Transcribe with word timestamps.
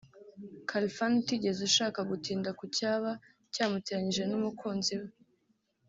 Khalfan 0.69 1.11
utigeze 1.21 1.61
ushaka 1.69 1.99
gutinda 2.11 2.49
ku 2.59 2.63
cyaba 2.75 3.11
cyamuteranyije 3.53 4.23
n’umukunzi 4.27 4.93
we 5.01 5.07